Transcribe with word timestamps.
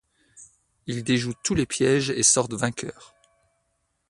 Ils 0.87 1.03
déjouent 1.03 1.35
tous 1.43 1.53
les 1.53 1.67
pièges 1.67 2.09
et 2.09 2.23
sortent 2.23 2.55
vainqueurs. 2.55 3.13